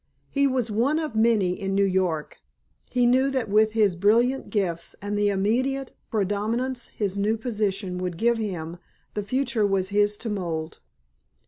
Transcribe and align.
He 0.31 0.47
was 0.47 0.71
one 0.71 0.97
of 0.97 1.13
many 1.15 1.51
in 1.61 1.75
New 1.75 1.85
York; 1.85 2.39
he 2.89 3.05
knew 3.05 3.29
that 3.29 3.49
with 3.49 3.73
his 3.73 3.95
brilliant 3.95 4.49
gifts 4.49 4.95
and 4.99 5.15
the 5.15 5.29
immediate 5.29 5.91
prominence 6.09 6.87
his 6.87 7.19
new 7.19 7.37
position 7.37 7.99
would 7.99 8.17
give 8.17 8.39
him 8.39 8.77
the 9.13 9.21
future 9.21 9.67
was 9.67 9.89
his 9.89 10.17
to 10.17 10.29
mould. 10.31 10.79